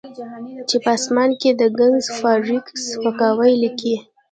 [0.69, 3.95] چې په اسمان کې د ګس فارویک سپکاوی لیکي